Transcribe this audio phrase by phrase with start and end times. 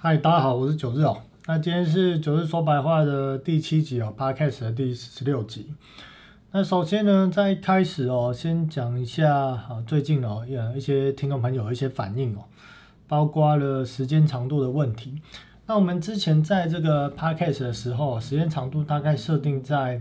[0.00, 1.18] 嗨，大家好，我是九日哦。
[1.48, 5.74] 那今天是九日说白话的第七集哦，Podcast 的第十六集。
[6.52, 12.44] 那首先呢，在开始哦，先讲一下啊，最近哦，有一些听众朋友一些反应哦，
[13.08, 15.20] 包括了时间长度的问题。
[15.66, 20.00] 那我们之前在这个 Podcast 的时候，时间长度大概设定在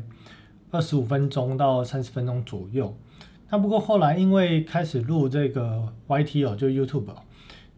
[0.70, 2.95] 二十五分钟到三十分钟左右。
[3.50, 7.07] 那不过后来因为开始录这个 YT 哦，就 YouTube。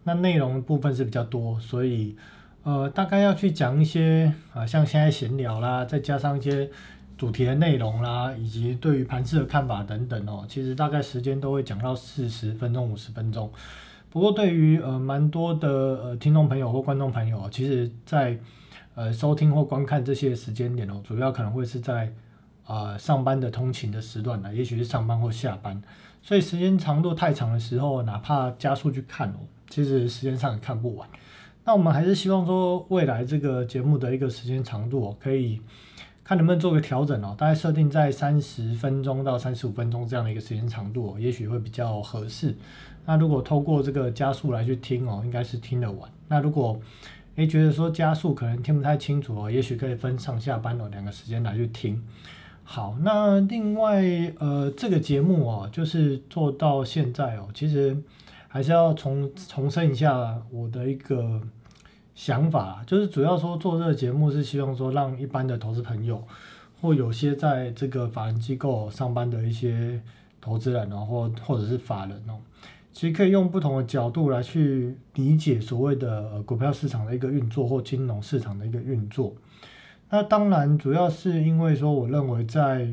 [0.10, 2.16] 那内容部分是比较多，所以
[2.64, 6.68] 呃，大概要去讲一些啊，像现在闲聊啦，再加上一些
[7.16, 13.52] 主题的内容啦，以及对于盘市的看法等等哦，其实大概时间都会讲到四十分钟、五十分钟。
[14.10, 18.36] 不过对于呃蛮多的呃听众朋友或观众朋友，其实在
[18.96, 22.12] 呃收听或观看这些时间点哦，主要可能会是在
[22.66, 25.80] 啊上班的通勤的时段呢，也许是上班或下班，
[26.24, 29.38] 所以时间长度太长的时候，哪怕加速去看哦。
[29.70, 31.08] 其实时间上也看不完，
[31.64, 35.62] 那我们还是希望说未来这个节目的一个时间长度哦，可以
[36.24, 42.56] 看能不能做个调整哦，大概设定在三十分钟到三十五分钟这样的一个时间长度哦，也许会比较合适。
[43.06, 46.10] 那如果透过这个加速来去听哦，应该是听得完。
[46.28, 46.80] 那如果
[47.36, 52.04] 诶觉得说加速可能听不太清楚哦，也许可以分上下班哦两个时间来去听。
[52.64, 54.04] 好，那另外
[54.40, 57.96] 呃这个节目哦，就是做到现在哦，其实。
[58.50, 61.40] 还是要重重申一下我的一个
[62.16, 66.22] 想法，就是主要说做这个节目是希望说让一般的投资朋友，
[66.82, 70.02] 或有些在这个法人机构上班的一些
[70.42, 72.40] 投资人哦，或或者是法人哦，
[72.92, 79.34] 其实可以用不同的角度来去理解所谓的股票市场的一个运作或金融市场的一个运作。
[80.10, 82.92] 那当然主要是因为说，我认为在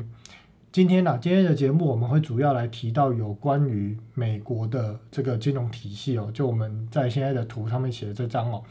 [0.77, 8.63] 今天呢，今天的节目我们会主要来提到有关于美国的这个金融体系哦，就我们在现在的图上面写的这张哦，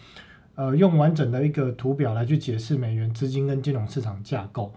[0.54, 4.72] 呃，用完整的一个图表来去解释美元资金跟金融市场架构。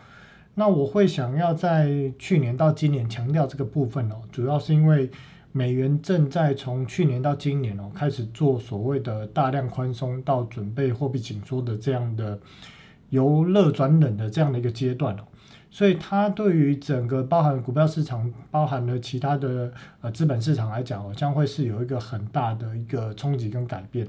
[0.56, 5.08] 那我会想要在去年到今年强调这个部分哦，主要是因为
[5.52, 12.40] 美元正在从去年到今年哦，开始做所谓的大量宽松到准备货币紧缩的这样的
[13.12, 15.22] 由热转冷的这样的一个阶段哦。
[15.72, 19.72] 所以它对于整个包含股票市场、包含了其他的
[20.02, 24.08] 呃资本市场来讲哦，将会是有一个很大的一个冲击跟改变。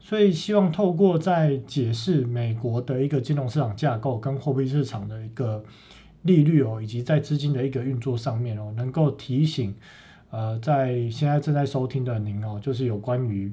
[0.00, 5.62] 所以希望透过在解释美国的一个金融市场架构跟货币市场的一个
[6.22, 9.74] 利率哦，以及在资金的一个运作上面哦，能够提醒
[10.30, 13.52] 呃在现在正在收听的您哦，就是有关于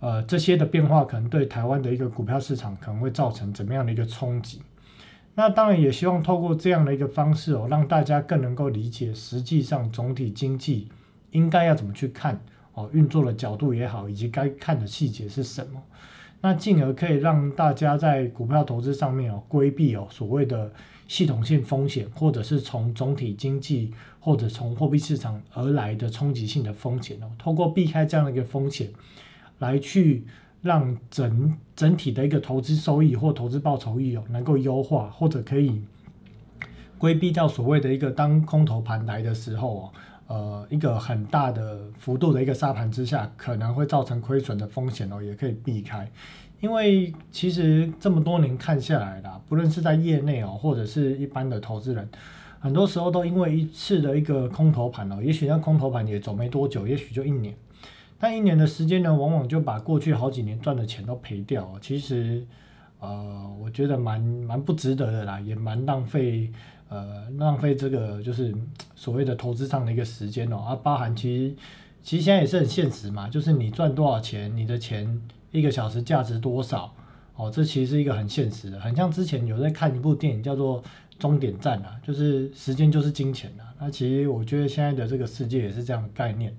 [0.00, 4.60] 呃这些的变化可能对台湾的一个股票市场可能会造成怎么样的一个冲击。
[5.34, 10.88] 那当然也希望透过这样的一个方式哦，让大家更能够理解实际上总体经济
[11.30, 12.38] 应该要怎么去看
[12.74, 15.82] 哦，运作的角度也好，以及该看的细节是什么。
[16.42, 20.70] 那进而可以让大家在股票投资上面哦，规避哦所谓的
[21.08, 23.90] 系统性风险，或者是从总体经济
[24.20, 28.90] 或者从货币市场而来的冲击性的风险哦，透过避开这样的一个风险
[29.60, 30.26] 来去。
[30.62, 35.82] 让整整体的一个投资收益或投资报酬率哦能够优化，或者可以
[36.96, 39.92] 规避掉所谓的一个当空头盘来的时候哦，
[40.28, 46.08] 呃一个很大的幅度的一个杀盘之下，可能会造成亏损的风险哦，也可以避开。
[46.60, 52.08] 因为其实这么多年看下来啦，不论是在业内哦，或者是一般的投资人，
[52.60, 57.52] 很多时候都因为一次的一个空头盘哦，也许那空头盘也走没多久，也许就一年。
[58.22, 61.76] 但一年的时间呢，往往就把过去好几年赚的钱都赔掉。
[61.80, 62.46] 其实，
[63.00, 66.48] 呃，我觉得蛮蛮不值得的啦，也蛮浪费，
[66.88, 68.54] 呃，浪费这个就是
[68.94, 70.58] 所谓的投资上的一个时间哦。
[70.58, 71.56] 啊，包含其实
[72.00, 76.94] 其实现在也是很现实嘛，就是你赚多少钱，你的钱一个小时价值多少
[77.34, 78.78] 哦，这其实是一个很现实的。
[78.78, 80.80] 很像之前有在看一部电影叫做
[81.18, 83.74] 《终点站》啊，就是时间就是金钱啊。
[83.80, 86.54] 那其实我觉得现在的这个世界也是这样的概念。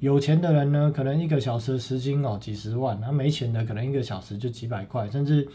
[0.00, 5.48] 有钱的人呢，可能一个小时时薪哦几十万，那没钱的可能一个小时就几百块，甚至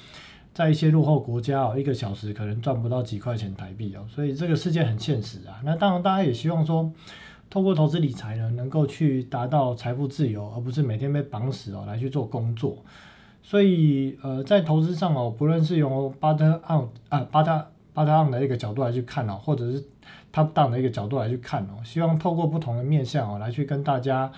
[0.54, 5.62] 在一些落后国家哦，一个小时可能赚不到几块钱台币哦，所以这个世界很现实啊。
[5.63, 6.92] 那当然，大家也希望说，
[7.50, 12.78] 透过投资理财呢，能够去达到财富自由，而不是每天被绑死哦来去做工作。
[13.42, 19.84] 所以呃，在投资上哦，不论是用巴特奥啊巴特巴特奥的一个角度来去看哦，或者是。
[20.34, 24.32] Top down 的一个角度来去看哦，希望透过不同的面向哦，来去跟大家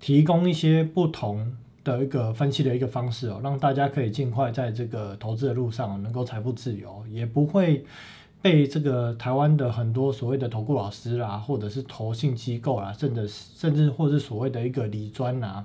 [0.00, 7.84] 提供一些不同的一个分析的一个方式哦，让大家可以尽快在这个投资的路上能够财富自由，也不会
[8.40, 15.64] 被这个台湾的很多所谓的投顾老师啦，或者是投信机构啦，甚至甚至或是所谓的一个理专啊，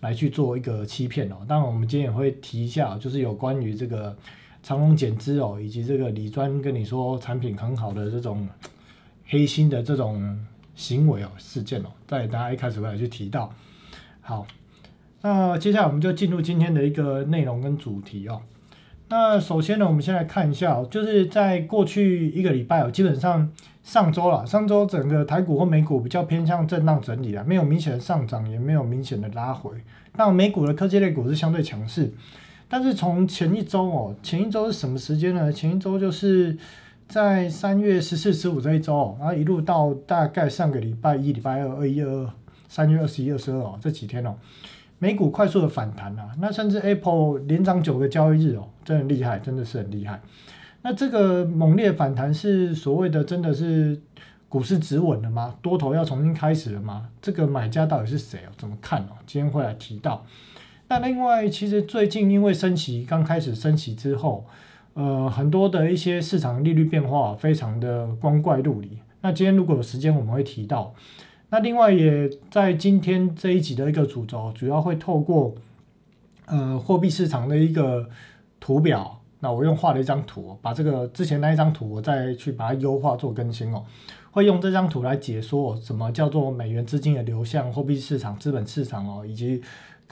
[0.00, 1.36] 来去做一个欺骗哦。
[1.48, 4.14] 当然，我们今天也会提一下，就是有关于这个
[4.62, 8.46] 长隆减资哦，以及这个李专跟你说产品很好的这种
[9.32, 10.38] 黑心的这种
[10.74, 13.50] 行为哦事件哦，在大家一开始会来去提到。
[14.20, 14.46] 好，
[15.22, 18.42] 那接下来我们就进入今天的一个内容跟主题哦。
[19.08, 23.50] 那首先呢，我们先来看一下，就是在过去一个礼拜哦，基本上
[23.82, 29.70] 上周了，上周整个台股或美股比较偏向震荡整理啊，没有明显的上涨，也没有明显的拉回。
[30.16, 32.12] 那美股的科技类股是相对强势，
[32.68, 35.50] 但是从前一周哦，前一周是什么时间呢？
[35.50, 36.58] 前一周就是
[37.12, 42.30] 在三月十四、十五这一周，然后一路到大概上个礼拜一、礼拜二、二一、二二、
[42.70, 44.34] 三月二十一、二十二哦，这几天哦。
[44.98, 50.22] 美股快速的反弹啊，那甚至 Apple 连涨九个交易日哦，真的厉害，真的是很厉害。
[50.80, 54.00] 那这个猛烈反弹是所谓的真的是
[54.48, 55.54] 股市止稳了吗？
[55.60, 57.10] 多头要重新开始了吗？
[57.20, 58.48] 这个买家到底是谁哦？
[58.56, 59.20] 怎么看哦？
[59.26, 60.24] 今天会来提到。
[60.88, 64.46] 那另外，其实最近因为升息刚开始升息之后，
[64.94, 68.98] 呃，很多的一些市场利率变化非常的光怪陆离。
[69.22, 70.94] 那今天如果有时间，我们会提到。
[71.50, 75.54] 那另外也在今天这一集的一个主轴，主要会透过
[76.46, 78.08] 呃货币市场的一个
[78.58, 83.84] 图表，那我用画了一张图，把这个之前那一张图我再去把它优化做更新哦，
[84.30, 89.60] 会用这张图来解说什么叫做美元资金的流向、货币市场、资本市场哦，以及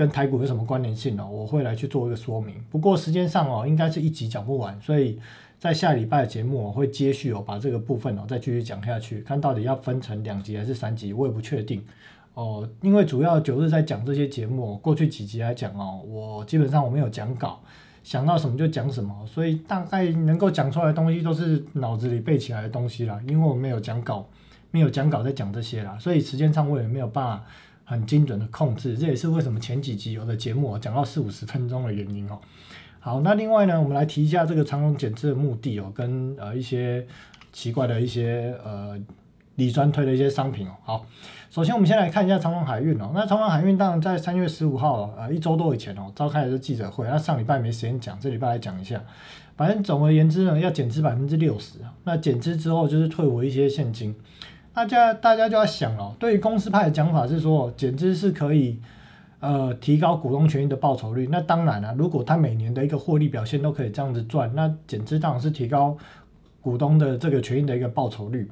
[0.01, 2.55] 跟台股有什么关联性哦，我会来去做一个说明。
[2.71, 5.21] 不过时间上哦，应该是一集讲不完，所以。
[5.61, 11.85] 在下礼拜的节目，我会接续哦，把这个部分哦再继续讲下去，看到底要分成两集还是三集，我也不确定
[12.33, 12.67] 哦。
[12.81, 17.61] 因为主要九日在讲这些节目，过去几集来讲哦，我基本上我没有讲稿，
[18.03, 23.21] 想到什么就讲什么，所以大概能够讲出来的东西都是脑子里背起来的东西啦。
[23.29, 24.27] 因为我没有讲稿，
[24.71, 27.45] 没有讲稿在讲这些啦，所以时间上我也没有办法
[27.91, 32.39] 很精准的控制，这也是为什么前几集有的节目我讲到四五十分钟的原因哦。
[33.01, 37.05] 好，那另外呢，我们来提一下这个长龙减脂的目的哦，跟呃一些
[37.53, 38.97] 奇怪的一些呃
[39.57, 40.71] 李专推的一些商品哦。
[40.85, 41.05] 好，
[41.51, 43.11] 首先我们先来看一下长龙海运哦。
[43.13, 49.03] 那长龙海运当然在三月十五号呃一周多以前哦召开的是记者会，那上礼拜没时间讲，这礼拜来讲一下。
[49.57, 54.15] 反正总而言之呢，要减资百分之六十那减资之后就是退回一些现金。
[54.75, 58.79] 大家大家就要想了，对于公司派的讲法是说减资是可以。
[59.43, 61.95] 呃，提高股东权益的报酬率，那当然了。
[61.97, 65.97] 如果他每年的一个获利表现都可以这样子赚，那减资当然是提高
[66.61, 68.47] 股东的这个权益的一个报酬率。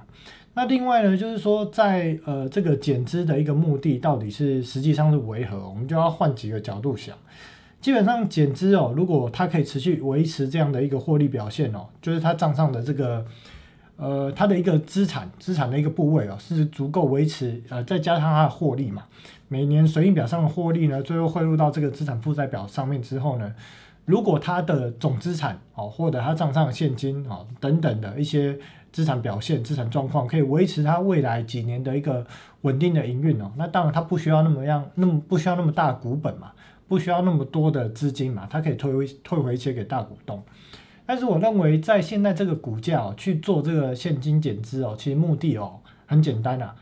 [0.55, 7.15] 那另外呢，就是说在呃这个减资的一个目的到底是实际上是为何，我们就要换几个角度想。
[7.83, 13.23] 基本上减资哦，如果它可以持续维持这样的一个获利表现哦，就是它账上的这个
[13.99, 19.05] 呃它的一个资产资产的一个部位哦，是足够维持呃再加上它的获利嘛。
[19.49, 23.55] 每年损益表上的获利呢，最后汇入到这个资产负债表上面之后呢，
[24.05, 28.59] 如果它的总资产哦，或者它账上的现金哦等等的一些
[28.93, 32.27] 资产表现、资产状况可以维持它未来几年的一个
[32.63, 36.53] 稳定的营运哦，那当然它不需要那么样，那么不需要那么大股本嘛，
[36.87, 40.43] 不需要那么多的资金嘛，它可以退回退回一些给大股东。
[41.09, 46.77] 但是我认为在现在这个股价哦去做这个现金减资哦，其实目的哦很简单啊。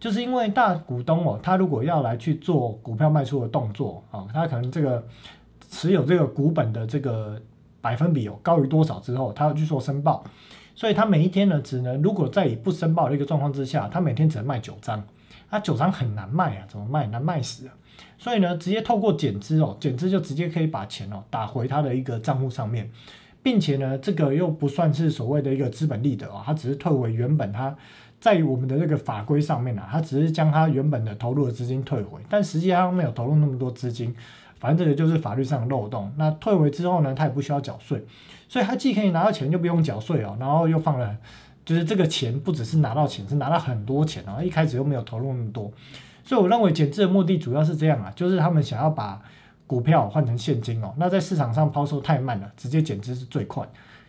[0.00, 5.06] 就是因为大股东哦，他如果要来去做股票卖出的动作啊，他可能这个
[5.68, 7.38] 持有这个股本的这个
[7.82, 10.24] 百分比哦高于多少之后，他要去做申报，
[10.74, 15.04] 所以他每一天呢只能如果在以不申报的一个状况之下，他每天只能卖九张，
[15.50, 17.74] 啊九张很难卖啊，怎么卖难卖死啊，
[18.16, 22.90] 所以呢直接透过减资哦，减资就直接可以把钱哦打回他的一个账户上面，
[23.46, 27.72] 并且呢这个又不算是所谓的一个资本利得哦，它只是退回原本它。
[28.18, 34.12] 在我们的这个法规上面啊，它只是将它原本的投入的资金退回，但实际上没有投入那么多资金，
[34.58, 36.10] 反正这个就是法律上的漏洞。
[36.16, 38.04] 那退回之后呢，它也不需要缴税，
[38.48, 41.16] 所以它既可以拿到钱就不用缴税哦，然后又放了，
[41.64, 45.70] 就是这个钱不只是拿到钱，是拿到很多钱哦，一开始又没有投入那么多，
[46.24, 49.22] 所以我认为减资的目的主要是这样啊，就是他们想要把
[49.66, 53.66] 股票换成现金哦，那在市场上抛售太慢了，直接减资是最快。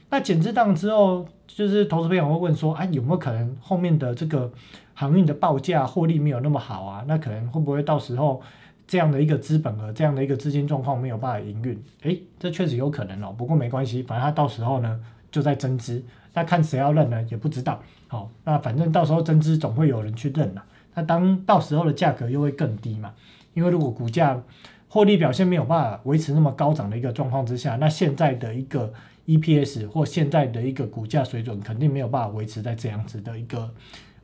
[0.10, 4.50] 那减资档之后，就是投资朋友会问说，啊，有没有可能后面的这个
[4.94, 7.04] 航运的报价获利没有那么好啊？
[7.08, 8.42] 那可能会不会到时候
[8.88, 11.84] 这样的一个资本额，这样的一个资金状况没有办法营运？
[12.04, 13.36] 诶，这确实有可能哦。
[13.38, 15.00] 不过没关系，反正它到时候呢
[15.30, 16.02] 就在增资，
[16.34, 17.82] 那看谁要认呢也不知道。
[18.08, 20.64] 好，那反正到时候增资总会有人去认了。
[20.94, 23.14] 那当到时候的价格又会更低嘛？
[23.54, 24.42] 因为如果股价
[24.90, 28.94] 获利表现没有办法维持那么高涨的一个状况之下，那现在的一个
[29.26, 33.70] EPS 或现在的一个股价水准肯定没有办法维持在这样子的一个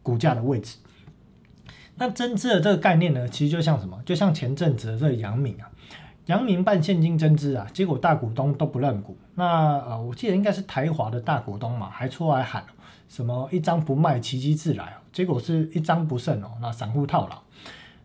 [0.01, 0.77] 股价的位置。
[1.95, 4.01] 那增资的这个概念呢，其实就像什么？
[4.05, 5.69] 就像前阵子的这个阳明啊，
[6.25, 9.15] 杨明办现金增资啊，结果大股东都不认股。
[9.35, 12.63] 那呃，我记得应该是台华的大股东嘛，还出来喊
[13.07, 14.95] 什么一张不卖，奇迹自来。
[15.11, 17.39] 结果是一张不剩哦，那散户套牢。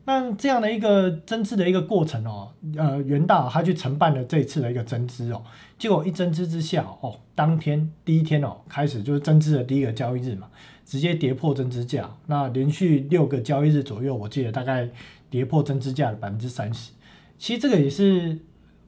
[0.09, 2.49] 那这样的一个增资的一个过程哦，
[2.79, 5.43] 呃，元大他去承办了这一次的一个增资哦，
[5.79, 10.49] 结果一增资之下哦，当天第一天哦，开始就是增资的第一个交易日嘛，
[10.87, 14.88] 直接跌破增资价，那连续六个交易日左右，我记得大概
[15.29, 16.93] 跌破增资价的百分之三十。
[17.37, 18.38] 其实这个也是，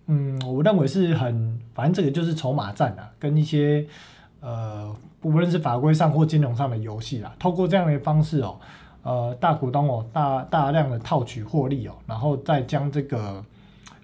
[0.06, 3.86] 嗯，我认为是很，反正这个就是筹码战啊，跟一些
[4.40, 8.58] 呃，无论是法规上或金融上的游戏啦，透过这样的方式哦。
[9.02, 13.42] 呃，大股东哦，大大量的套取获利哦，然后再将这个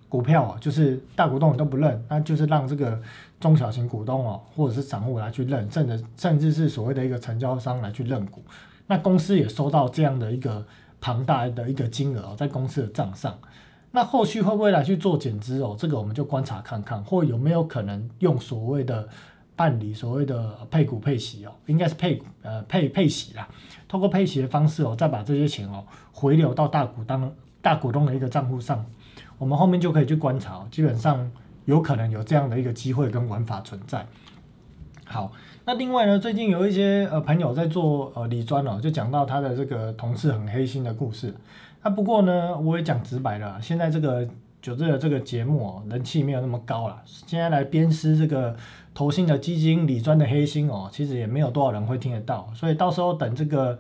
[0.08, 2.98] 股票哦，就是大股东都不认，那就是让这个
[3.38, 8.42] 中小型股东哦，或者是散户来去认，甚至甚至是所谓的一个成交商来去认股，
[8.86, 10.64] 那公司也收到这样的一个
[11.00, 13.38] 庞大的一个金额哦在公司的账上，
[13.90, 15.76] 那后续会不会来去做减资哦？
[15.78, 19.06] 这个我们就观察看看，或有没有可能用所谓的。
[19.56, 23.48] 办理所谓的配股配息哦，应该是配股呃配配息啦，
[23.88, 25.82] 通过配息的方式哦，再把这些钱哦
[26.12, 27.32] 回流到大股当
[27.62, 28.84] 大股东的一个账户上，
[29.38, 31.32] 我们后面就可以去观察，基本上
[31.64, 34.06] 有可能有这样的一个机会跟玩法存在。
[35.06, 35.32] 好，
[35.64, 41.34] 那另外呢，最近有一些呃朋友在做呃理专哦，就讲到他的这个同事很黑心的故事。
[41.82, 44.28] 那不过呢，我也讲直白了，现在这个
[44.60, 48.54] 九日的这个节目哦，人气没有那么高了，现在来鞭尸这个。
[48.96, 53.78] 投信的基金、理专的黑心哦，其实也没有多少人会听得到，所以到时候等这个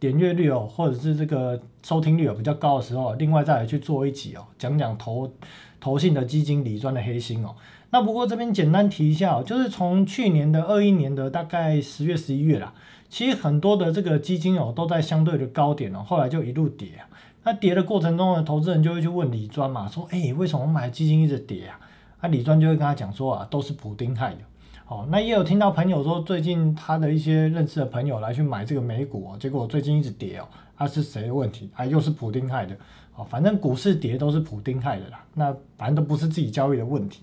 [0.00, 5.30] 点阅率哦，或者是这个收听率有比较高的时候，另外再来去做一集哦，讲讲投
[5.78, 7.54] 投信的基金、理专的黑心哦。
[7.90, 12.72] 那不过这边简单提一下哦，就是从去年的二一年的大概十月、十一月啦，
[13.10, 17.04] 其实很多的这个基金哦都在相对的高点哦，后来就一路跌啊。
[17.42, 21.78] 那跌的过程中呢，投资人就会去问李专嘛，说哎，为什么我买基金一直跌啊？
[22.22, 24.38] 那李专就会跟他讲说啊，都是普丁害的。
[24.86, 31.70] 哦，那也有听到朋友说，最近他的一些认识的朋友来去买这个美股哦，结果最近一直跌哦，啊是谁的问题？
[31.74, 32.76] 啊又是普丁害的，
[33.16, 37.22] 哦，反正股市跌都是普丁害的啦，那反正都不是自己交易的问题。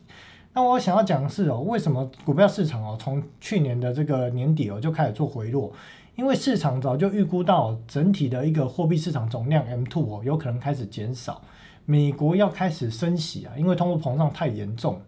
[0.54, 5.72] 那我想要讲的是哦，为什么股票市场哦，从去年的这个年底哦就开始做回落？
[6.16, 11.40] 因为市场早就预估到整体的一个货币市场总量 M two 哦，有可能开始减少，
[11.86, 15.00] 美国要开始升息啊，因为通货膨胀太严重。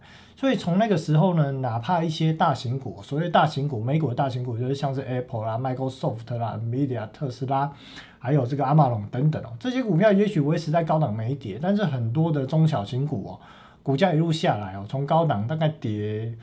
[0.44, 7.72] 所以从那个时候呢，哪怕一些大型股，所谓大型股，美股的大型股就是像是 Apple 啦、Microsoft 啦、Nvidia、特斯拉，
[8.20, 13.40] 还有这个阿马龙等等哦，这些股票也许维持在高档没跌，但是很多的中小型股哦，
[13.82, 16.36] 股价一路下来哦，从高档大概跌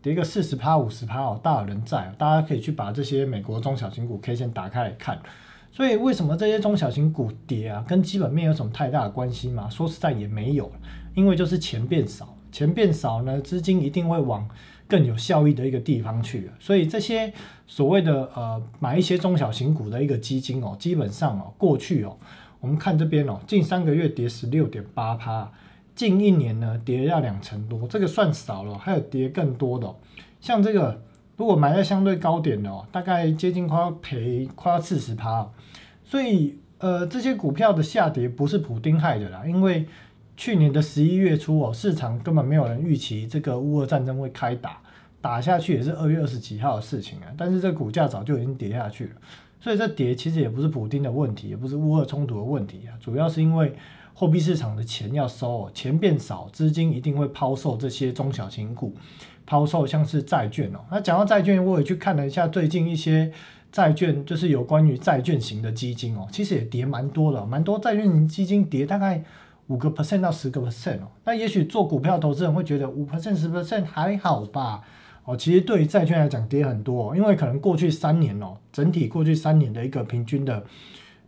[0.00, 5.18] 跌个四十趴、五十趴哦，大有人在，大家可以去把这些美国中小型股 K 线打开来看。
[5.70, 9.68] 所以为什么这些中小型股跌啊，跟基本面有什么太大的关系吗？
[9.68, 10.72] 说实在也没有，
[11.14, 12.33] 因为就是钱变少。
[12.54, 14.48] 钱变少呢，资金一定会往
[14.86, 16.48] 更有效益的一个地方去。
[16.60, 17.32] 所以这些
[17.66, 22.16] 所谓的呃买一些中小型股的一个基金哦，基本上哦过去哦，
[22.60, 25.50] 我们看这边哦，近三个月跌十六点八趴，
[25.96, 29.92] 近一年呢跌要两成多，这个算少了，还有跌更多的，
[30.40, 31.02] 像这个
[31.36, 35.50] 如果买在相对高点的哦，大概接近快要赔快要四十趴，
[36.04, 39.88] 所以呃这些股票的下跌不是普丁害的啦，因为。
[40.36, 44.80] 去年的十一月初哦，市场根本没有人预期这个乌俄战争会开打，
[45.20, 47.26] 打下去也是二月二十几号的事情啊。
[47.36, 49.12] 但是这股价早就已经跌下去了，
[49.60, 53.72] 所以这跌其实也不是补丁的问题，也不是乌俄冲突的问题啊，主要是因为
[54.12, 58.92] 货币市场的钱要收哦，钱变少，资金一定会抛售这些中小型股，
[59.46, 60.80] 抛售像是债券哦。
[60.90, 63.32] 那讲到债券，我也去看了一下最近一些
[63.70, 69.22] 债券，就是有关于债券型的基金哦，其实也跌蛮多的，蛮多债券型基金跌大概。
[69.68, 74.82] 五个 percent 到十个 percent 哦，那也许做股票投资人会觉得五 percent 十 percent 还好吧？
[75.24, 80.62] 哦，其实对于债券来讲跌很多，因为可能过去三年哦，整体过去三年的一个平均的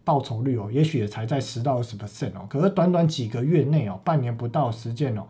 [0.05, 5.23] 报酬率哦，也许也才在十到二十 percent 哦，可是短短几个月内哦，半年不到时间哦，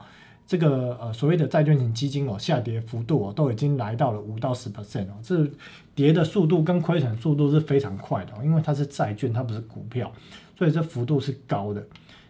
[0.44, 5.48] 这个呃所谓的债券型基金哦，下跌幅度哦，都已经来到了五到十 percent 哦，这
[5.94, 10.10] 跌的速度跟亏损速度是非常快的，因为它是债券，它不是股票，
[10.58, 11.86] 所以这幅度是高的。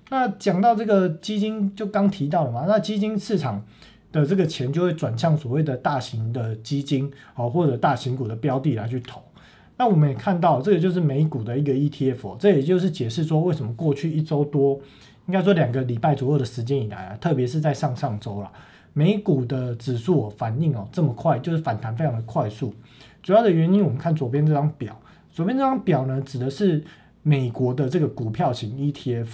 [0.08, 3.64] 那讲到这个基金，就刚提到了嘛，那基金市场
[4.12, 9.20] 的这个钱就会转向所谓的大型的基金，哦或者大型股的标的来去投。
[9.76, 14.80] 那我们也看到，这个就是美股的一个 ETF，这也就是解释说为什么过去一周多，
[15.26, 18.52] 应该说两个礼拜左右的时间以来啊，特别是在上上周了，
[18.92, 22.72] 美股的指数反应哦这么快，就是反弹非常的快速。
[23.24, 24.96] 主要的原因，我们看左边这张表，
[25.32, 26.84] 左边这张表呢，指的是。
[27.28, 29.26] 美国的这个股票型 ETF，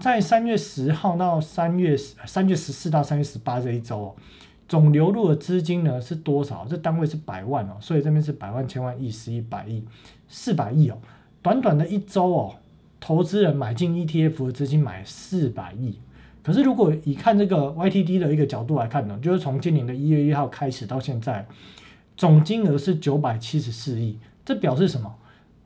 [0.00, 4.16] 在三月十号到三月三月十四到三月十八这一周哦，
[4.66, 6.66] 总流入的资金呢是多少？
[6.68, 9.84] 这单位是百万哦，所以这边是百万、千万、亿、十亿、百亿、
[10.26, 10.96] 四百亿哦。
[11.42, 12.54] 短短的一周哦，
[12.98, 15.98] 投资人买进 ETF 的资金买四百亿。
[16.42, 21.46] 可是如果以看这个 YTD 的一个角度来看呢，就是从今年的一月一号开始到现在，
[22.16, 24.18] 总金额是九百七十四亿。
[24.46, 25.14] 这表示什么？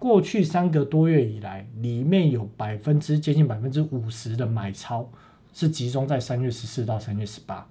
[0.04, 5.08] 过去三个多月以来，里面有百分之接近百分之五十的买超
[5.54, 7.66] 是集中在三月十四到三月十八。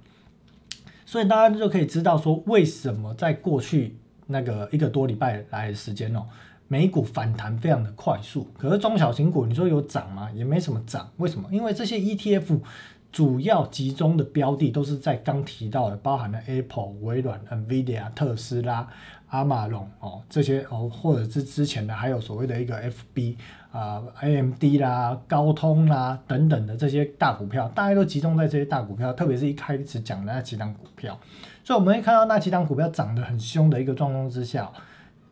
[1.05, 6.25] 所以大家就可以知道说，为什么在过去那个一个多礼拜来的时间哦。
[6.67, 10.27] 美股反弹非常的快速，可是中小型股你说有涨吗？
[10.33, 11.47] 也没什么涨，为什么？
[11.51, 12.59] 因为这些 ETF
[13.11, 18.89] 主要集中的标的都是在刚提到的，包含了 Apple、微软、NVIDIA、特斯拉、
[19.33, 23.35] 阿马龙哦这些哦，或者是之前的还有所谓的一个 FB
[23.71, 31.19] 啊、AMD 啦、高通啦等等的这些大股票，大家都集中在这些大股票，特别是一开始讲的那几档股票，
[31.63, 34.69] 所以我们会看到那几档股票涨得很凶的一个状况之下。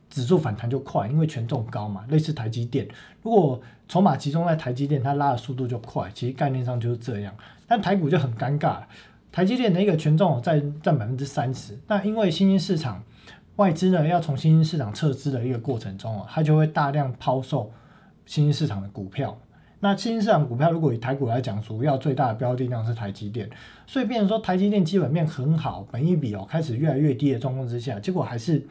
[0.10, 2.86] 指数反弹就快，因为权重高嘛，类似台积电。
[3.22, 6.12] 如果筹码集中在台积电，它拉的速度就快。
[6.14, 7.34] 其实概念上就是这样。
[7.66, 8.80] 但台股就很尴尬，
[9.32, 11.80] 台积电的一个权重在占百分之三十。
[11.88, 13.02] 那因为新兴市场
[13.58, 17.72] 外资呢要从新兴市场撤资的一个过程中啊，它就会大量抛售
[18.26, 19.38] 新兴市场的股票。
[19.80, 23.50] 那新兴市场股票如果以台股来讲，主要最大的标的量是台积电，
[23.86, 28.68] 所以变成说台积电基本面很好，本益比哦开始越来越低的状况之下，结果还是。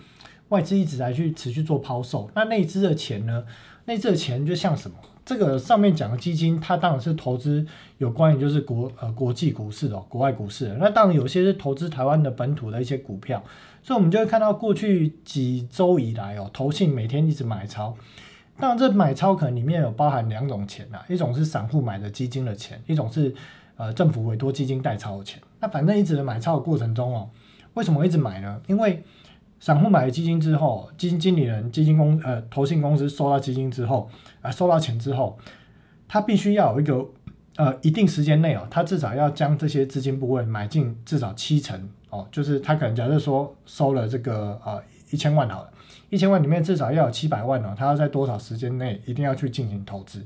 [0.51, 3.45] 外资一直在去持续做抛售，那内资的钱呢？
[3.85, 4.97] 内资的钱就像什么？
[5.25, 7.65] 这个上面讲的基金，它当然是投资
[7.99, 10.77] 有关于就是国呃国际股市的，国外股市。
[10.81, 13.41] 那当然有些是投资台湾的本土的一些股票，
[13.83, 17.97] 所以我们就会看到过去几周以来哦，投信每天一直买超。
[18.59, 23.35] 当然这买超可能里面有包含两种钱呐，一种是散户买的基金的钱，一种是
[23.77, 25.41] 呃政府委托基金代抄的钱。
[25.61, 27.31] 那反正一直买超的过程中哦，
[27.73, 28.61] 为什么一直买呢？
[28.67, 29.03] 因为
[29.59, 34.11] 散户买了基金之后，基金经理人、基金公呃投信公司收到基金之后，
[34.43, 35.39] 啊收到钱之后，
[36.07, 37.07] 他必须要有一个
[37.57, 45.71] 呃一定时间内哦，他至少要将这些资金部位买进至少七成哦，就是他可能假设说收了这个呃一千万好了，
[46.11, 50.25] 一千万里面至少要有七百万哦，他要在多少时间内一定要去进行投资，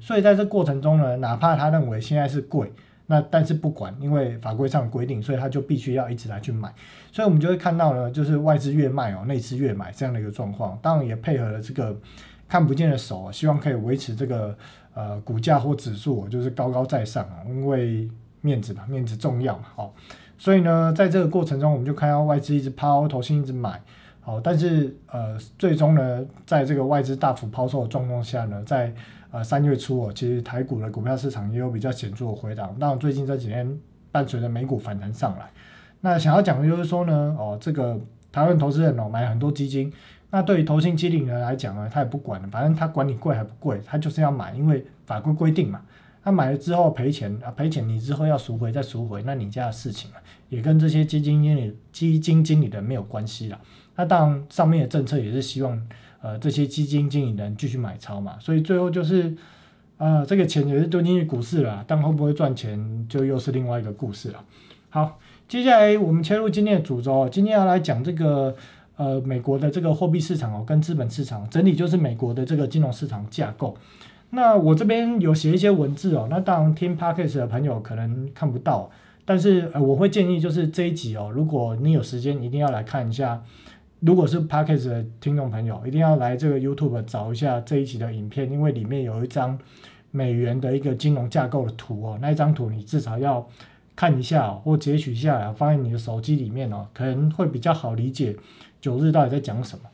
[0.00, 2.72] 所以在这过程中呢，哪怕他认为现在是贵。
[3.06, 6.72] 那但是不管，因为法规上规定，所以他就必须要一直来去买，
[7.12, 10.78] 所以我们就会看到呢，就是外资越卖哦，内资越买这样的一个状况。
[10.80, 11.94] 当然也配合了这个
[12.48, 14.56] 看不见的手，希望可以维持这个
[14.94, 18.08] 呃股价或指数就是高高在上啊，因为
[18.40, 19.92] 面子嘛，面子重要嘛，哦，
[20.44, 23.80] 所以呢，在这个过程中，我们就看到外资一直抛，投信一直买，
[24.20, 28.92] 好，但是呃，最终呢，在这个外资大幅抛售的状况下呢，在
[29.30, 32.76] 呃，三月初哦，其实台股的股票市场也有比较显著的回档。
[32.78, 33.66] 那最近这几天
[34.12, 35.50] 伴随着美股反弹上来，
[36.02, 37.98] 那想要讲的就是说呢，哦，这个
[38.30, 39.90] 台湾投资人哦买很多基金，
[40.28, 45.80] 那对于投信机灵人来讲呢，他也不管了，反正他管你贵还不贵，他就是要买，因为法规规定嘛。
[46.24, 50.16] 他买了之后赔钱啊，赔钱你之后要赎回再赎回，那你家的事情啊，
[50.48, 53.60] 也跟这些基金经理、基金经理的没有关系了。
[53.96, 55.80] 那当然上面的政策也是希望。
[56.26, 59.36] 呃，这些基金经理人继续买超嘛，所以最后就是，
[59.98, 64.42] 呃，这个钱也是丢进去股市了，但会不会赚钱，就又是另外一个故事了。
[64.88, 68.56] 好，接下来我们切入今天的主轴，今天要来讲这个
[68.96, 73.76] 呃美国的这个货币市场哦，跟资本市场整体就是美国的这个金融市场架构。
[74.34, 78.90] 那我这边有写一些文字哦，那当然听 podcast 的朋友可能看不到，
[79.24, 83.42] 但是呃我会建议就是这一集哦，如果你有时间，一定要来看一下。
[84.00, 89.58] 如果是 Podcast 的听众朋友，一定要来这个 YouTube 找一下这一集的影片，因为里面有一张
[90.10, 92.18] 美元的一个金融架构的图哦。
[92.20, 93.48] 那一张图你至少要
[93.96, 98.36] 看一下或截取下来，放在你的手机里面哦，可能会比较好理解
[98.78, 99.84] 九日到底在讲什么。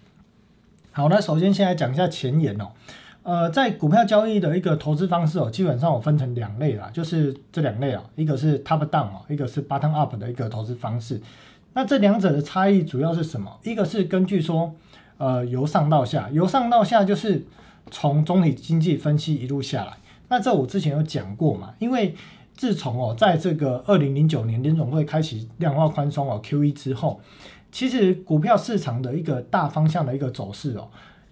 [0.90, 2.70] 好，那首先先来讲一下前言哦。
[3.22, 11.20] 呃，在股票交易的一个投资方式哦，基本上我分成两类啦，就是这两类啊，一个是 Top Down 哦，一个是 Bottom Up 的一个投资方式。
[11.74, 13.58] 那这两者的差异主要是什么？
[13.62, 14.74] 一个是根据说，
[15.18, 17.44] 呃，由上到下，由上到下就是
[17.90, 19.92] 从总体经济分析一路下来。
[20.28, 21.74] 那这我之前有讲过嘛？
[21.78, 22.14] 因为
[22.56, 27.20] 自从哦，在这个二零零九年联总会开启量化宽松哦 Q E 之后，
[27.70, 30.88] 其实股票市场的一个大方向的一个走势哦，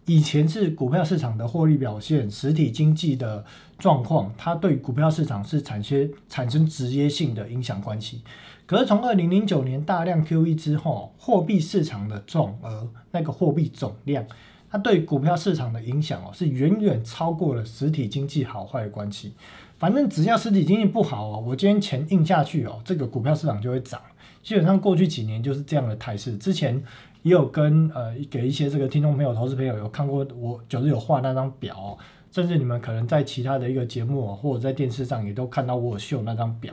[0.09, 3.45] 以前是股票市场的获利表现、实体经济的
[3.79, 8.23] 状况，它对股票市场是产生产生直接性的影响关系。
[8.65, 14.25] 可是从二零零九年大量 QE 之后，货币市场的总额那个货币总量
[14.71, 19.35] 它对股票市场的影响哦，是远远超过了实体经济好坏的关系。
[19.79, 24.01] 反正只要实体经济不好哦，我今天钱印下去哦，这个股票市场就会涨。
[24.43, 26.35] 基本上过去几年就是这样的态势。
[26.39, 26.83] 之前
[27.23, 31.99] 也有跟呃给一些这个听众朋友、投资朋友有看过我九日有画那张表，哦，
[32.31, 36.73] 甚至你们可能在其他的一个节目或者在电视上也都看到我秀那张表。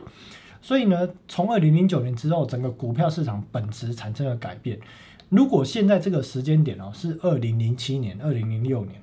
[0.62, 4.80] 所以呢，从二零零九年之后，整个股票市场本质产生了改变。
[5.30, 9.00] 如果现在这个时间点哦是二零零七年、二零零六年，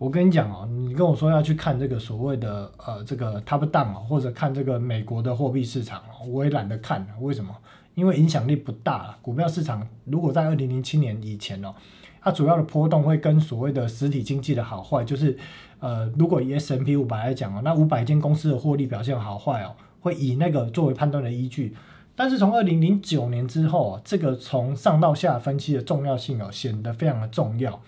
[0.00, 7.06] 我跟你讲哦，你跟我说要去看这个所谓的呃这个 top down 哦，或者看这个美国的货币市场哦，我也懒得看。
[7.20, 7.54] 为什么？
[7.94, 9.14] 因为影响力不大。
[9.20, 11.74] 股票市场如果在二零零七年以前哦，
[12.22, 15.36] 它主要的波动会跟所谓的实体经济的好坏，就是
[15.80, 19.76] 呃，如果以 S M P 五百来讲哦，那五百间公司的获利表现好坏哦。
[20.00, 21.76] 会以那个作为判断的依据，
[22.16, 27.78] 但是从二零零九年之后，这个从上到下分析的重要性哦显得非常的重要。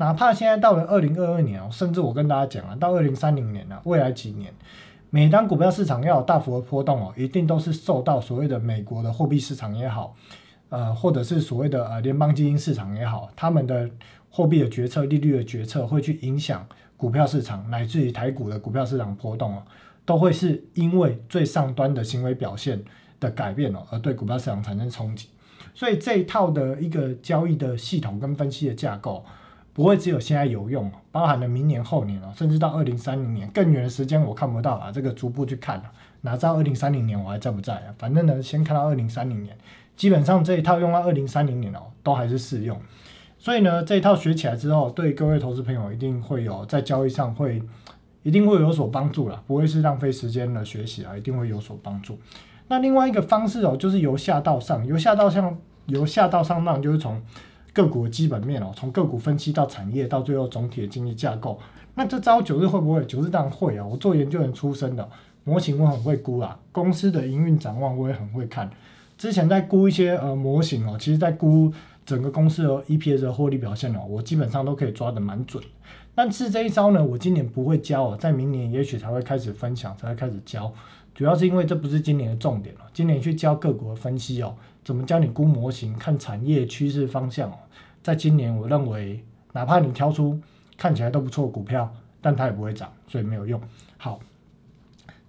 [0.00, 4.50] 哪怕现在到了二零二二年哦，甚至我跟大家讲啊，到二零三零年啊，未来几年，
[5.10, 10.16] 每当股票市场要有大幅的波动哦，一定都是受到所谓的美国的货币市场也好，
[10.70, 13.90] 呃，或者是所谓的呃联邦基金市场也好，他们的
[14.30, 19.62] 货币的决策、利率的决策会去影响股票市场，乃至于台股的股票市场波动哦。
[20.06, 22.82] 都会是因为最上端的行为表现
[23.20, 25.28] 的改变哦，而对股票市场产生冲击。
[25.74, 29.24] 所以这一套的一个交易的系统跟分析的架构，
[29.72, 34.90] 不会只有现在有用，包含了明年后年哦，甚至到二零三零年更远的时间我看不到啊。
[34.92, 37.94] 这个逐步去看啊，哪知道二零三零年我还在不在啊？
[37.98, 39.56] 反正呢，先看到二零三零年，
[39.96, 42.80] 基本上这一套用到二零三零年哦，都还是适用。
[43.38, 47.62] 所以呢，这一套学起来之后，对各位投资朋友一定会有在交易上会。
[48.22, 52.18] 一定会有所帮助了，不会是浪费时间的学习啊，一定会有所帮助。
[52.68, 55.56] 那另外一个方式哦，就是由下到上，由下到上，
[55.86, 57.18] 由下到上，那就是从
[57.72, 61.58] 个股的基本面哦，从个股分析到产业，到最后总体的经济架构。
[61.94, 63.04] 那这招九日会不会？
[63.04, 65.08] 九日当然会啊，我做研究员出身的，
[65.44, 68.70] 模型我很会估啊，公司的营运展望我也很会看。
[69.18, 71.72] 之前在估一些呃模型哦，其实在估
[72.06, 75.62] 整个公司的 EPS 的获利表现哦，我基本上都可以抓得蛮准。
[76.14, 80.72] 但是这一招呢，我今年不会教哦，在明年也许才会开始分享，才会开始教。
[81.14, 82.80] 主要是因为这不是今年的重点了。
[82.94, 84.54] 今年去教个股的分析哦，
[84.84, 87.54] 怎么教你估模型、看产业趋势方向哦。
[88.02, 90.40] 在今年，我认为哪怕你挑出
[90.76, 93.60] 看起来都不错的股票，但它也不会涨，所以没有用。
[93.98, 94.20] 好，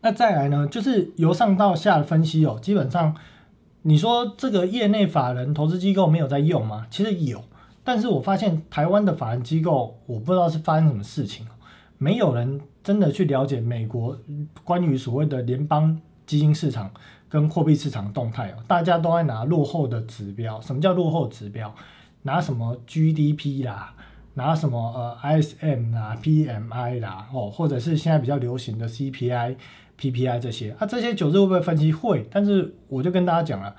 [0.02, 2.58] 那再来呢，就是由上到下的分析哦。
[2.62, 3.16] 基本上，
[3.82, 6.88] 你说这个业内法人、投资机构没有在用吗？
[6.90, 7.44] 其实有。
[7.84, 11.48] 但是我发现台湾的法人机构，我不知道是发生什么事情，
[11.98, 14.18] 没有人真的去了解美国
[14.64, 16.92] 关于所谓的联邦基金市场
[17.32, 20.60] 跟货币市场动态哦，大家都在拿落后的指标。
[20.60, 21.74] 什么叫落后指标？
[22.24, 23.94] 拿什么 GDP 啦，
[24.34, 29.56] 拿什么呃 ISM 啦、PMI 啦，哦，或者是现在比较流行的 CPI、
[29.98, 31.94] PPI 这些啊，这些九日会不会分析？
[31.94, 33.74] 会，但是我就跟大家讲了。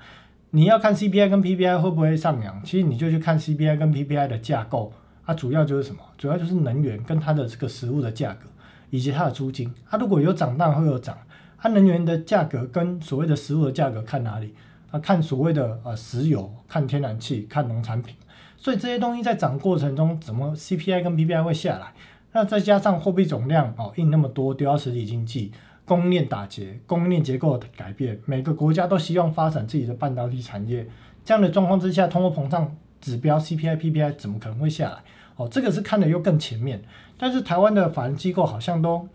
[0.49, 4.91] 你要看 CPI 跟 PPI 会不会上扬，其实你就去看 CPI 跟 PPI 的架构，
[5.25, 6.01] 它主要就是什么？
[6.17, 8.49] 主要就是能源跟它的这个食物的价格，
[8.89, 9.73] 以及它的租金。
[9.89, 11.17] 它如果有涨，当然会有涨。
[11.63, 14.53] 它能源的价格跟所谓的食物的价格看哪里？
[14.91, 18.13] 啊，看所谓的呃石油，看天然气，看农产品。
[18.57, 21.93] 所以这些东西在涨过程中，怎么 CPI 跟 PPI 会下来？
[22.33, 25.53] 那再加上货币总量哦印那么多，丢到实体经济。
[25.85, 30.85] 供应链打结，供应链结构的改变，每个国家都希望发展自己的半导体产业。
[31.23, 34.97] 这样的状况之下，通货膨胀指标 CPI、PPI 怎么可能会下来？
[35.37, 36.83] 哦，这个是看的又更前面。
[37.17, 39.07] 但是台湾的法人机构好像都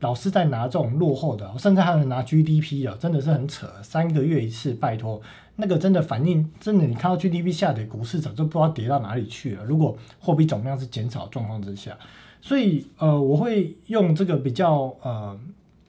[0.00, 3.66] 老是在拿这种落后的，甚至还能拿 GDP 的，真的是很扯。
[3.82, 5.20] 三个月一次，拜托，
[5.56, 9.64] 那个真的反应真的，你看到 GDP 下跌，股市早就不知道跌到哪里去了。
[9.64, 11.96] 如果货币总量是减少状况之下，
[12.40, 15.38] 所以呃，我会用这个比较呃。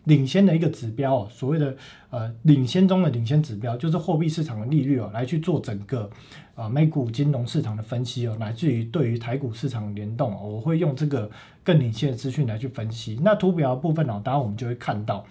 [0.05, 1.75] 领先的一个指标，所谓的
[2.09, 6.09] 呃领先中的领先指标，就是货币市场的利率哦，来去做整个
[6.55, 11.29] 啊美股金融市场的分析哦，乃至于对于台股市场联动，我会用这个
[11.63, 13.19] 更领先的资讯来去分析。
[13.23, 15.25] 那图表部分呢，当然我们就会看到，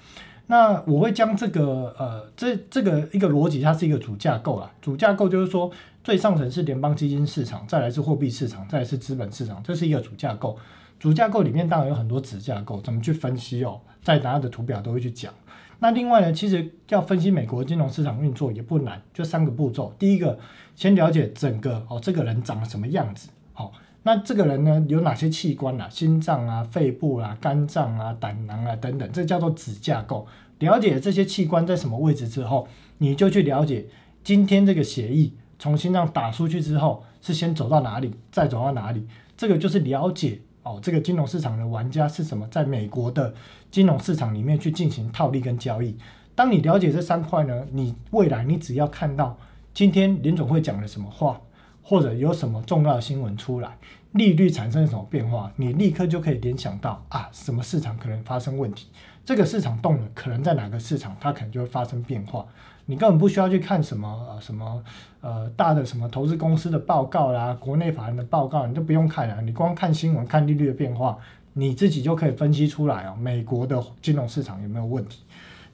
[0.46, 5.70] 那我会将这个呃这这个一个逻辑，它是一个主架构啦，主架构就是说
[6.02, 10.58] 最上层是联邦基金市场，再来是货币市场，再来是资本市场，这是一个主架构。
[10.98, 13.80] 主架构里面当然有很多子架构，怎么去分析哦？
[14.02, 15.32] 在大家的图表都会去讲。
[15.80, 19.94] 那另外呢，其实要分析美国金融市场运作也不难，就三个步骤。
[19.98, 20.38] 第一个，
[20.76, 23.30] 先了解整个哦，这个人长什么样子？
[23.54, 25.88] 好，那这个人呢有哪些器官啊？
[25.88, 30.26] 心脏啊、肺部啊、肝脏啊、胆囊啊等等，这叫做子架构。
[30.58, 33.86] 了解这些器官在什么位置之后，你就去了解
[34.22, 39.06] 今天这个血液从心脏打出去之后是先走到哪里，再走到哪里。
[39.34, 43.34] 这个就是了解哦，这个金融市场的玩家是什么，在美国的
[43.70, 45.96] 金融市场里面去进行套利跟交易。
[46.34, 49.36] 当你了解这三块呢，你未来你只要看到
[49.72, 51.40] 今天联总会讲了什么话，
[51.82, 53.78] 或者有什么重要的新闻出来，
[54.12, 58.88] 利率产生什么变化，你立刻就可以联想到啊，什么市场可能发生问题，
[59.24, 62.46] 这个市场动了，可能在哪个市场它可能就会发生变化。
[62.90, 64.82] 你根本不需要去看什么呃什么
[65.20, 71.16] 呃大的什么投资公司的报告啦，国内法人的报告，你都不用看了，你光看新闻、看利率的变化，
[71.52, 75.22] 你自己就可以分析出来哦，美国的金融市场有没有问题？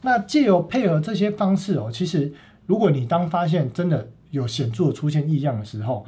[0.03, 2.31] 那借由配合这些方式哦，其实
[2.67, 6.05] 如果你当发现真的有显著的出现异样的时候，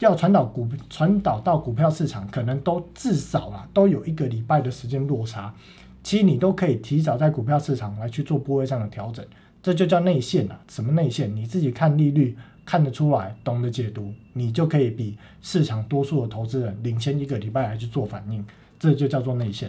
[0.00, 5.54] 要传导股传导到股票市场，可能都至少啊都有一个礼拜的时间落差，
[6.02, 9.24] 其实你都可以提早在股票市场来去做波位上的调整。
[9.66, 11.34] 这就叫内线啊，什么内线？
[11.34, 18.46] 你自己看利率看得出来，懂得解读，你就可以比市场多数的投资人领先一个礼拜来去做反应，
[18.78, 19.68] 这就叫做内线。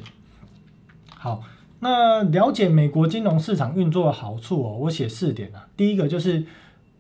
[1.08, 1.42] 好，
[1.80, 5.68] 那了解美国金融市场运作的好处哦，我写四点啊。
[5.76, 6.46] 第一个就是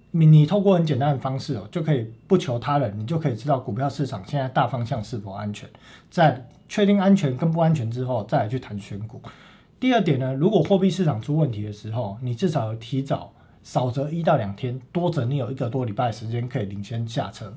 [0.09, 5.69] 你你透过很简单的方式哦，就可以不求他人，你就可以知道股票市场现在大方向是否安全，
[6.09, 9.21] 在确定安全跟不安全之后，再来去谈选股。
[9.79, 17.53] 第二点呢，如果货币市场出问题的时候，你至少提早少则一到两天，多则你有一个多礼拜的时间可以领先下车。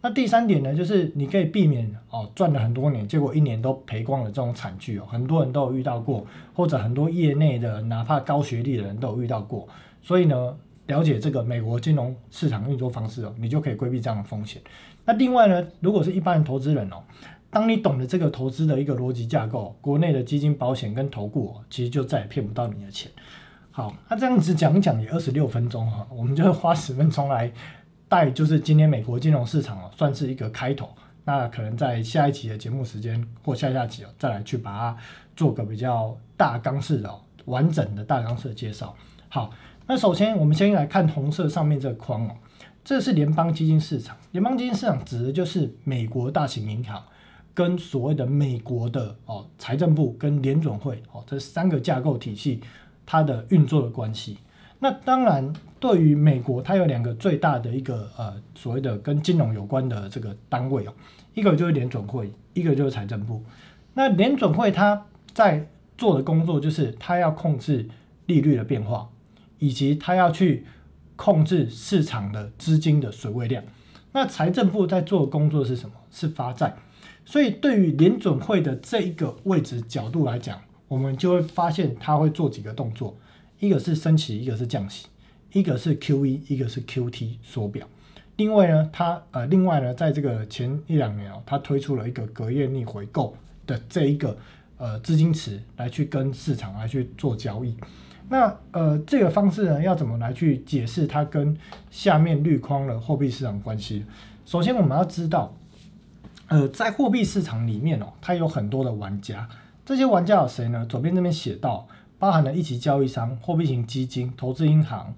[0.00, 9.66] 那第三点呢，就是你可以避免哦赚了很多年，结果一年都赔光了这种惨剧哦，很多人都有遇到过，或者很多业内的哪怕高学历的人都有遇到过。
[10.00, 14.62] 所以呢，了解这个美国金融市场运作方式哦，你就可以规避这样的风险。
[15.04, 17.02] 那另外呢，如果是一般投资人哦。
[17.50, 23.10] 当你懂得这个投资的一个逻辑架构，国内的基金、保险跟投顾，其实就再也骗不到你的钱。
[23.70, 27.50] 好，那这样子讲一讲也二十六分钟哈，我们就花十分钟来
[28.08, 30.90] 带，就是今天美国金融市场，算是一个开头。
[31.24, 34.96] 那可能在下一集的节目时间或下下集哦，再来去把它
[35.36, 37.10] 做个比较大纲式的、
[37.46, 38.94] 完整的大纲式的介绍。
[39.28, 39.50] 好，
[39.86, 42.36] 那首先我们先来看红色上面这个框哦，
[42.84, 44.16] 这是联邦基金市场。
[44.32, 47.02] 联邦基金市场指的就是美国大型银行。
[47.58, 52.60] 跟所谓的美国的哦财政部跟联准会哦这三个架构体系
[53.04, 54.38] 它的运作的关系，
[54.78, 60.94] 那当然对于美国它有两个最大的一个呃所谓的跟金融有关的这个单位哦，
[61.34, 63.42] 一个就是联准会，一个就是财政部。
[63.94, 65.66] 那联准会它在
[65.96, 67.88] 做的工作就是它要控制
[68.26, 69.10] 利率的变化，
[69.58, 70.64] 以及它要去
[71.16, 73.64] 控制市场的资金的水位量。
[74.12, 75.96] 那财政部在做的工作是什么？
[76.12, 76.76] 是发债。
[77.30, 83.14] 所以，对于联准会的这一个位置角度来讲，我们就会发现它会做几个动作：
[83.60, 85.08] 一个是升息，一个是降息；
[85.52, 87.86] 一个是 QE，一个是 QT 缩表。
[88.36, 93.36] 另外呢，它呃，另外呢，在这个前一两年哦，它推出了一个隔夜逆回购
[93.66, 94.34] 的这一个
[94.78, 97.76] 呃资金池来去跟市场来去做交易。
[98.30, 101.54] 那呃，这个方式呢，要怎么来去解释它跟
[101.90, 104.06] 下面绿框的货币市场关系？
[104.46, 105.54] 首先，我们要知道。
[106.48, 109.48] 呃，在货币市场里面哦，它有很多的玩家。
[109.84, 110.84] 这些玩家有谁呢？
[110.86, 111.86] 左边这边写到，
[112.18, 115.14] 包含了一级交易商、货币型基金、投资银行、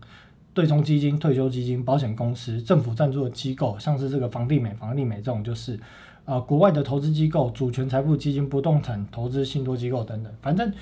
[0.53, 5.79] 对冲基金、退休基金、保险公司、政府赞助的机构，像是这个房地美、房地美这种，就是
[6.25, 10.33] 呃国外的投资机构、主权财富基金、不动产投资信托机构等等。
[10.43, 10.73] 反正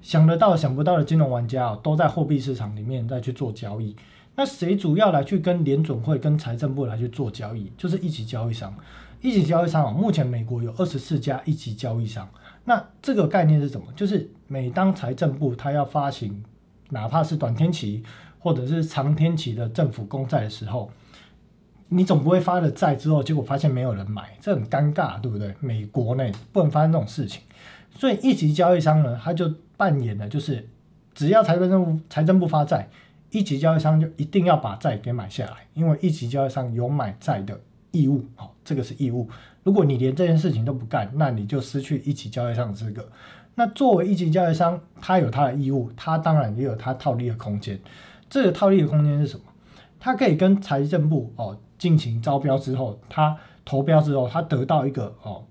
[0.00, 3.94] 想得到、想不到的金融玩家哦，都在货币市场里面再去做交易。
[4.34, 7.70] 那谁主要来去跟联准会、跟财政部来去做交易？
[7.76, 8.74] 就是一级交易商。
[9.22, 12.28] 一级交易商啊，目前美国有二十四家一级交易商。
[12.64, 13.86] 那这个概念是什么？
[13.94, 16.44] 就是每当财政部它要发行，
[16.90, 18.02] 哪怕是短天期
[18.40, 20.90] 或者是长天期的政府公债的时候，
[21.88, 25.54] 你总不会发了债之后，结果发现没有人买，这很尴尬，对不对？
[25.60, 27.42] 美国内不能发生这种事情，
[27.96, 30.68] 所以一级交易商呢，他就扮演的就是，
[31.14, 32.88] 只要财政部财政部发债，
[33.30, 37.60] 一级交易商就一定要把债给买下来，因为一级交易商有买债的。
[37.92, 39.28] 义务，好，这个是义务。
[39.62, 43.08] 如果你连这件事情都不干，那你就失去一级交易商的资格。
[43.54, 47.78] 那作为一级交易商，他有他的义务，他当然也有他套利的空间。
[48.28, 49.44] 这个套利的空间是什么？
[50.00, 55.44] 他可以跟财政部哦进行招标之后，他投标之后，他得到一个哦，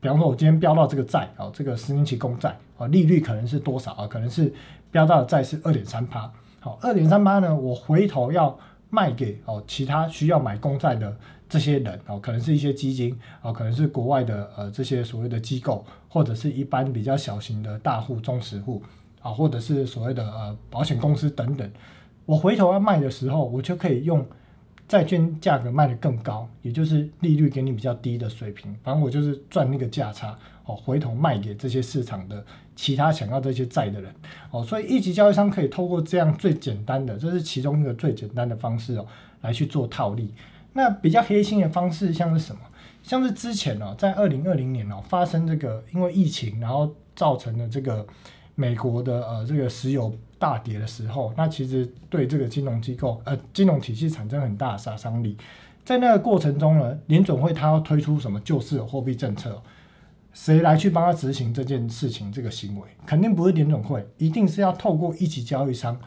[0.00, 4.06] 比方说我今天标到这个债哦，这个十年期公债哦，利率可能是多少啊？
[4.06, 4.52] 可能是
[4.90, 6.30] 标到的债是二点三八。
[6.58, 8.58] 好，二点三八呢，我回头要
[8.90, 11.16] 卖给哦其他需要买公债的。
[11.54, 18.82] 这些人哦，可能是一些基金啊，可能是国外的呃这些所谓的机构，或者是一般比较小型的大户、中实户
[19.22, 21.70] 啊，或者是所谓的呃保险公司等等。
[22.26, 24.26] 我回头要卖的时候，我就可以用
[24.88, 34.12] 债券价格卖得更高，也就是利率给你比较低的水平，反正我就是赚那个价差哦，回头卖给这些市场的其他想要这些债的人
[34.50, 39.06] 哦，所以一级交易商可以透过这样最简单的，这是其中一个最简单的方式哦，
[39.42, 40.34] 来去做套利。
[40.74, 42.60] 那比较黑心的方式像是什么？
[43.02, 48.06] 像是之前哦，在二零二零年哦，发生这个因为疫情，然后造成的这个
[48.54, 50.14] 美国的呃这个石油。
[50.36, 55.38] 大跌的时候，那其实对这个金融机构呃金融体系产生很大的杀伤力。
[55.86, 59.62] 在那个过程中呢，联总会它要推出什么救市货币政策，
[60.34, 62.30] 谁来去帮他执行这件事情？
[62.30, 65.98] 这个行为肯定不是联总会，一定是要透过一级交易商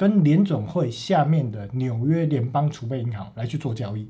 [0.00, 4.08] 跟联总会下面的纽约联邦储备银行来去做交易。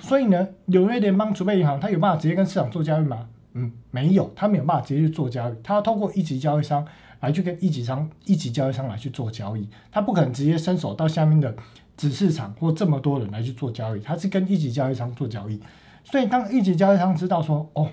[0.00, 3.28] 所以呢，纽约联邦储备银行它有办法直接跟市场做交易吗？
[3.52, 6.84] 嗯，没有，它没有办法直接去做交易，它要透过一级交易商。
[7.20, 11.52] 来去跟一级商、一级交易商来去做交易，他不可能直接伸手到下面的
[11.96, 15.60] 子市场或这么多人来去做交易，他是跟一级交易商做交易。
[16.04, 17.88] 所以当一级交易商知道说，哦，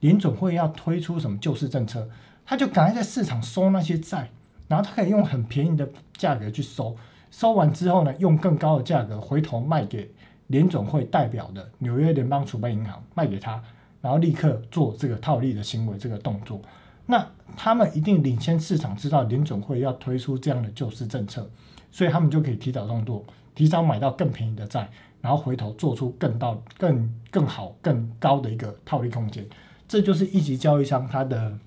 [0.00, 2.08] 联总会要推出什么救市政策，
[2.44, 4.30] 他就赶快在市场收那些债，
[4.68, 6.96] 然后他可以用很便宜的价格去收，
[7.30, 10.10] 收完之后呢，用更高的价格回头卖给
[10.46, 13.62] 联总会代表的纽约联邦储备银行，卖给他，
[14.00, 16.60] 然后立刻做这个套利的行为，这个动作。
[17.06, 21.48] 那他们一定领先市场，知道联总会要推出这样的救市政策，
[21.90, 23.22] 所以他们就可以提早动作，
[23.54, 24.88] 提早买到更便宜的债，
[25.20, 29.46] 然后回头做出更到更更好、更高的一个套利空间。
[29.86, 31.58] 这就是一级交易商他的，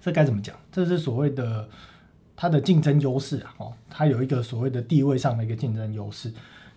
[0.00, 0.54] 这该怎么讲？
[0.70, 1.68] 这是所谓的
[2.36, 3.54] 它的竞争优势啊！
[3.58, 6.32] 哦，它有一个所谓的地位上的一个竞争优势。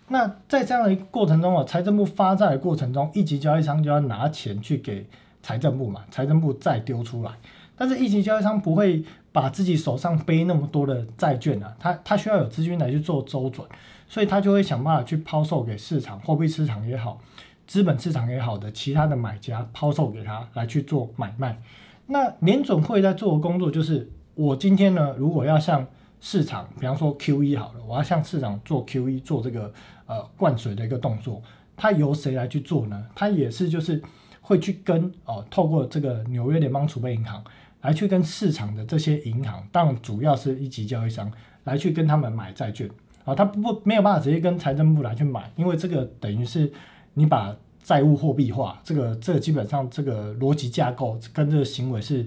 [0.08, 5.06] 那在这样的一个过程中啊，财政部发债的过程中，一级交易商就要拿钱去给
[5.42, 7.32] 财政部嘛，财政部再丢出来。
[7.76, 13.68] 但是一级交易商不会把自己手上背那么多的债券啊，他他需要有资金来去做周转，
[14.08, 17.20] 所以他就会想办法去抛售给市场，货币市场也好，
[17.66, 21.60] 资本市场也好的其他的买家抛售给他来去做买卖。
[22.06, 25.84] 那联准会在做的工作就是，我今天呢，如果要向
[26.20, 29.72] 市场，比方说 Q E 好了，我要向市场做 Q E 做这个
[30.06, 31.42] 呃灌水的一个动作，
[31.76, 33.04] 它由谁来去做呢？
[33.16, 34.00] 它也是就是
[34.40, 37.42] 会去跟哦，透过这个纽约联邦储备银行。
[37.80, 41.30] 来去跟市场的这些银行，当然主要是一级交易商
[41.62, 42.90] 来去跟他们买债券
[43.24, 46.70] 啊，他不没有办法直接跟财政部来去买，因为这个等于是
[47.14, 52.26] 你把债务货币化，这个这个基本上这个逻辑架构跟这个行为是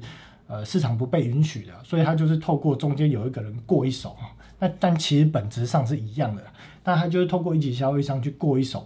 [0.51, 4.27] 呃市场不被允许的，所以他就是透过中间有一个人过一手啊，
[4.59, 6.43] 那但其实本质上是一样的，
[6.83, 8.85] 那他就是透过一级交易商去过一手。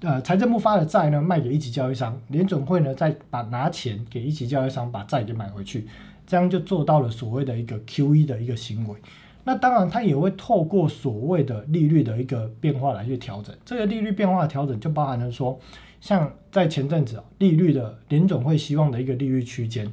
[0.00, 5.86] 呃，财政部发的债呢，卖给一级交易商，联总会呢再把拿钱给一级交易商，把债给买回去，
[6.26, 8.96] 这样就做到了所谓的一个 QE 的一个行为。
[9.44, 13.54] 那当然，它也会透过所谓的利率的一个变化来去调整。
[13.64, 15.58] 这个利率变化的调整，就包含了说，
[16.00, 19.90] 像在前阵子啊，利率的联总会希望的一个利率区间，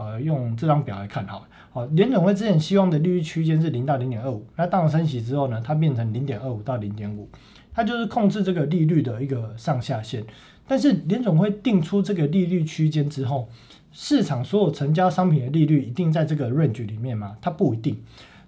[0.00, 7.28] 呃，用这张表来看好，好，联总会之前希望的利率区间是零到零点二五，那当升息之后呢，它变成零点二五到零点五。
[7.72, 10.24] 它就是控制这个利率的一个上下限，
[10.66, 13.48] 但是联总会定出这个利率区间之后，
[13.92, 17.36] 市场所有成交商品的利率一定在这个 range 里面吗？
[17.40, 17.96] 它不一定，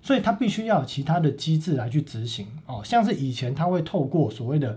[0.02, 4.76] 所以它必须要其他的机制来去执行哦，像是以前它会透过所谓的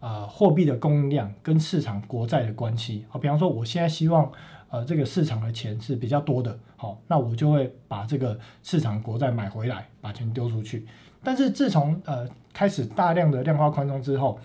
[0.00, 4.30] 呃货币的供应量跟市场国债的关系，好，比方说我现在希望
[4.76, 10.86] 呃这个市场的钱是比较多的，好，那我就会把这个市场国债买回来，把钱丢出去。
[11.24, 14.38] 但是自从呃开始大量的量化宽松之后，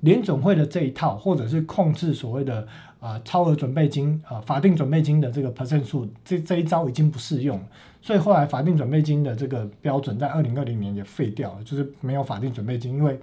[0.00, 2.68] 联总会的这一套，或者是控制所谓的
[3.00, 7.58] 啊超额准备金啊法定准备金的这个 percent 数，这这一招已经不适用，
[8.02, 13.18] 所以后来法定准备金的这个标准在二零二零年也废掉了，就是没有法定准备金，因为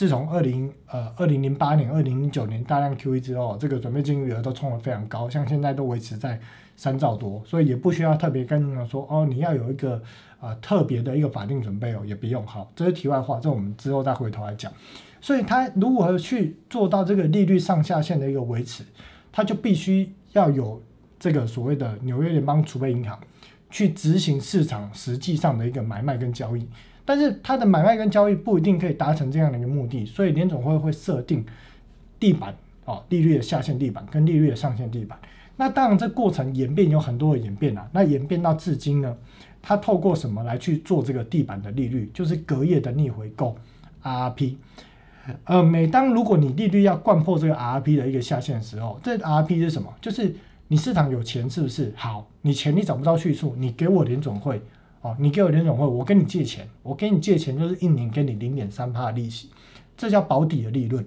[0.00, 6.40] 自从二零呃二零零八年、二零零九年大量 QE 之后，这个准备金余额都冲得非常高，像现在都维持在
[6.74, 10.02] 三兆多，所以也不需要特别跟你们说哦，你要有一个。
[10.40, 14.72] 啊，特别的一个法定准备哦，也不用好，这是题外话，这我们之后再回头来讲。
[15.20, 18.82] 所以它如何去做到这个利率上下限的一个维持，
[19.30, 20.82] 它就必须要有
[21.18, 23.20] 这个所谓的纽约联邦储备银行
[23.68, 26.66] 去执行市场实际上的一个买卖跟交易。
[27.10, 31.44] 但是它的买卖跟交易不一定可以达成这样的一个目的，所以联总会会设定
[32.20, 32.54] 地板
[32.84, 35.18] 哦，利率的下限地板跟利率的上限地板。
[35.56, 39.16] 那当然这过程演变有很多的演变啊，那演变到至今呢？
[39.60, 42.08] 它透过什么来去做这个地板的利率？
[42.14, 43.56] 就是隔夜的逆回购
[44.04, 44.54] RRP。
[45.46, 49.92] 呃，每当如果你利率要灌破这个 RRP 的一个下限的时候，这 RRP 是什么？
[50.00, 50.32] 就是
[50.68, 51.92] 你市场有钱是不是？
[51.96, 54.62] 好，你钱你找不到去处，你给我联总会
[55.02, 59.48] 哦，你给我联总会，我跟你借钱，我跟你借钱就是一年给你零点三趴利息，
[59.96, 61.04] 这叫保底的利润。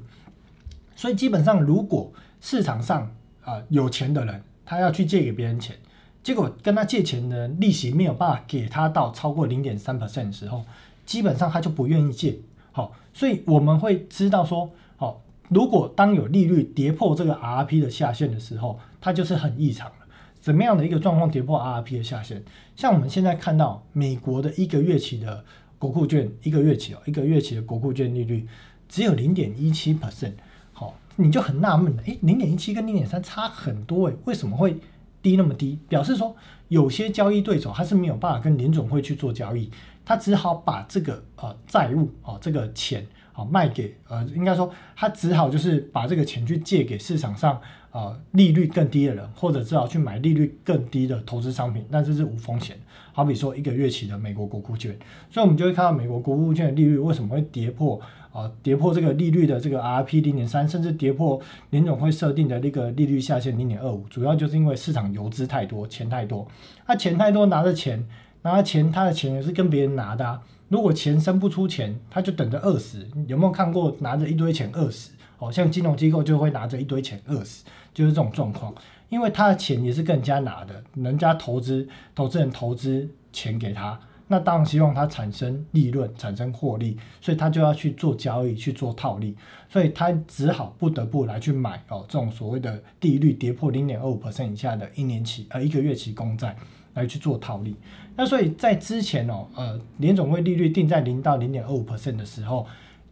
[0.96, 3.14] 所以基本上，如果市场上
[3.44, 5.76] 啊有钱的人，他要去借给别人钱，
[6.24, 10.66] 结果跟他借钱的利息没有办法给他到超过零点三 percent 的时候，
[11.06, 12.40] 基本上他就不愿意借。
[12.72, 20.03] 好，所以我们会知道说，好，如果当有利率跌破这个 RP 的下限的时候，它就是很异常了。
[20.44, 22.42] 怎么样的一个状况跌破 RRP 的下限？
[22.76, 25.46] 像我们现在看到美国的一个月期的
[25.80, 28.46] 国库券，一个月期哦，一个月期的国库券利率
[28.90, 30.34] 只有零点一七 percent。
[30.74, 34.76] 好，你就很纳闷了，诶，零点一七跟零点三差很多诶，为什么会
[35.22, 35.80] 低那么低？
[35.88, 36.36] 表示说
[36.68, 39.72] 有些交易对手他是没有办法跟联总会去做交易，
[40.04, 47.60] 他只好把这个呃债务哦这个钱哦卖给呃应该说他只好就是把这个钱去借给市场上
[47.92, 52.78] 呃利率更低的人，或者只好去买利率更低的投资商品，但这是无风险。
[53.12, 54.98] 好比说一个月期的美国国库券，
[55.30, 58.00] 所以我们就会看到美国国库券的利率为什么会跌破。
[58.34, 66.48] 啊，跌破这个利率的这个 RP 零点三，甚至跌破联总会设定的那个利率下限零点二五，主要就是因为市场游资太多，钱太多。
[66.88, 68.04] 那钱太多，拿着钱，
[68.42, 70.42] 拿着钱，他的钱也是跟别人拿的。
[70.74, 73.08] 如果钱生不出钱，他就等着饿死。
[73.28, 75.12] 有没有看过拿着一堆钱饿死？
[75.38, 77.64] 哦，像金融机构就会拿着一堆钱饿死，
[77.94, 78.74] 就是这种状况。
[79.08, 84.00] 因为他的钱也是更加拿的，人家投资，投资人投资钱给他。
[84.28, 89.36] 那当然希望他产生利润、产生获利，所以他就要去做交易、去做套利，
[89.70, 96.56] 所以他只好不得不来去买哦这种所谓的利率跌破零点二五 percent 以下的一年期呃一个月期公债
[96.96, 97.76] 来去做套利。
[98.16, 102.66] 那所以在之前哦呃联总会利率定在零到零点二五 percent 的时候，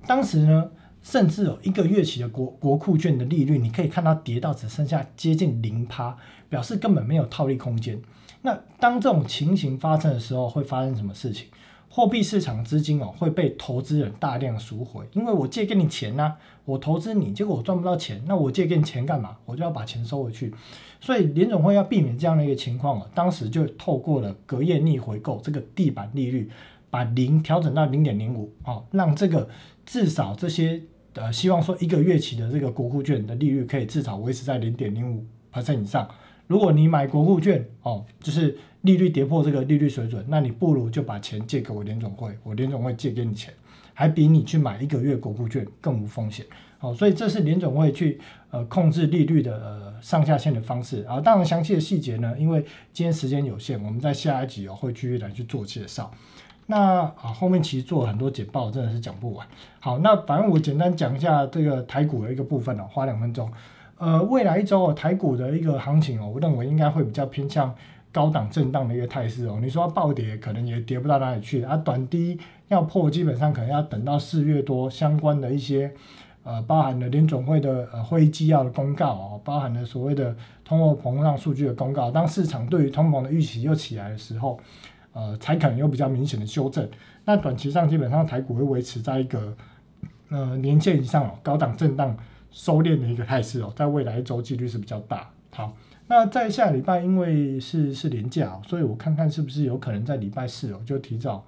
[0.06, 0.70] 当时呢
[1.02, 6.16] 甚至有一个月期的国国库券的利率，你可以看到跌到只剩下接近零趴，
[6.50, 8.00] 表示根本没有套利空间。
[8.44, 11.48] 那当这种情形发生的时候，会发生什么事情？
[11.94, 19.36] 货币市场资金哦会被投资人大量赎回，因为我借给你钱呐，我投资你，结果我赚不到钱，那我借给你钱干嘛？
[19.46, 20.54] 我就要把钱收回去。
[21.02, 26.50] 所以联总会要避免这样的一个情况哦，当时就透过了隔夜逆回购这个地板利率，
[26.90, 29.50] 把零调整到零点零五哦，让这个
[29.86, 30.82] 至少这些
[31.16, 36.08] 呃希望说一个月期的这个国库券的利率可以至少维持在零点零五 percent 以上。
[36.52, 43.54] 如果你买国库券哦，就是利率跌破这个利率水准，那你不如就把钱借给我联总会，我联总会借给你钱，
[43.94, 46.46] 还比你去买一个月国库券更无风险。
[46.82, 51.04] 哦，所以这是联总会去呃控制利率的呃上下限的方式。
[51.04, 52.60] 啊，当然详细的细节呢，因为
[52.92, 56.12] 今天时间有限，我们在下一集哦会继续来去做介绍。
[56.68, 59.48] 那啊后面其实做了很多简报，真的是讲不完。
[59.80, 63.50] 好，那反正我简单讲一下这个台股的一个部分哦，花两分钟。
[64.02, 67.72] 呃，未来一周哦，台股的一个行情哦，我认为应该会比较偏向
[68.12, 69.60] 高档震荡的一个态势哦。
[69.62, 71.78] 你说暴跌，可能也跌不到哪里去啊。
[71.78, 72.36] 短低
[72.70, 75.94] 要破，基本上可能要等到四月多相关的一些
[76.44, 80.36] 呃，包含了联总会的呃会议纪要的公告哦，包含了所谓的
[80.66, 82.10] 通货膨胀数据的公告。
[82.10, 84.60] 当市场对于通膨的预期又起来的时候，
[85.14, 86.90] 呃，才可能有比较明显的修正。
[87.24, 89.56] 那短期上基本上台股会维持在一个
[90.30, 92.18] 呃年线以上哦，高档震荡。
[92.52, 95.30] 收敛的一个态势哦，在未来一周几率是比较大。
[95.52, 95.76] 好，
[96.08, 101.46] 那在下礼拜因为是是连假，所以我看看是不是有可能在礼拜四哦，就提早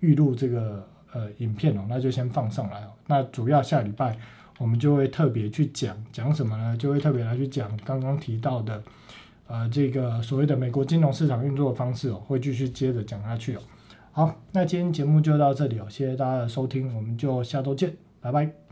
[0.00, 2.88] 预录这个呃影片哦，那就先放上来哦。
[3.06, 4.16] 那主要下礼拜
[4.58, 6.76] 我们就会特别去讲讲什么呢？
[6.76, 8.82] 就会特别来去讲刚刚提到的
[9.46, 13.60] 呃这个所谓的美国金融市场运作的方式哦，会继续接着讲下去哦。
[14.12, 18.65] 好，那今天节目就到这里哦，谢谢大家的收听，我们就下周见，拜拜。